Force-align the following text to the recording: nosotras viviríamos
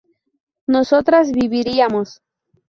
nosotras 0.65 1.31
viviríamos 1.31 2.23